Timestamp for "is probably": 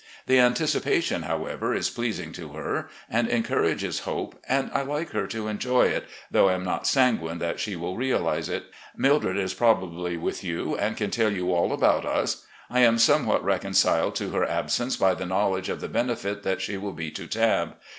9.37-10.17